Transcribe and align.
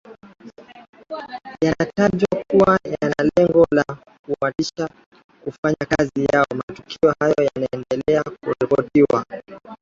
yanatajwa 1.61 2.43
kuwa 2.47 2.79
yanalengo 3.01 3.65
la 3.71 3.85
kuwatisha 4.23 4.89
kufanya 5.43 5.85
kazi 5.97 6.25
yao 6.33 6.45
matukio 6.55 7.13
hayo 7.19 7.35
na 7.55 7.67
yameendelea 7.71 8.23
kuripotiwa 8.43 9.25